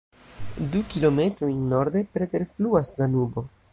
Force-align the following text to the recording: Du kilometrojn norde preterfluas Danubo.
Du 0.75 0.77
kilometrojn 0.93 1.59
norde 1.73 2.03
preterfluas 2.17 2.95
Danubo. 3.01 3.45